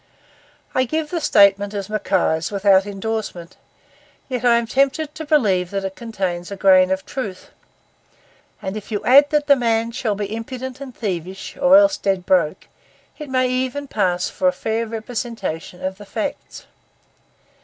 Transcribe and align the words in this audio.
I 0.73 0.85
give 0.85 1.11
the 1.11 1.21
statement 1.21 1.75
as 1.75 1.87
Mackay's, 1.87 2.49
without 2.51 2.87
endorsement; 2.87 3.55
yet 4.29 4.43
I 4.43 4.57
am 4.57 4.65
tempted 4.65 5.13
to 5.13 5.25
believe 5.25 5.69
that 5.69 5.85
it 5.85 5.95
contains 5.95 6.49
a 6.49 6.55
grain 6.55 6.89
of 6.89 7.05
truth; 7.05 7.51
and 8.63 8.75
if 8.75 8.91
you 8.91 9.05
add 9.05 9.29
that 9.29 9.45
the 9.45 9.55
man 9.55 9.91
shall 9.91 10.15
be 10.15 10.35
impudent 10.35 10.81
and 10.81 10.97
thievish, 10.97 11.55
or 11.55 11.77
else 11.77 11.97
dead 11.97 12.25
broke, 12.25 12.65
it 13.19 13.29
may 13.29 13.47
even 13.47 13.87
pass 13.87 14.27
for 14.27 14.47
a 14.47 14.51
fair 14.53 14.87
representation 14.87 15.83
of 15.85 15.99
the 15.99 16.05
facts. 16.07 16.65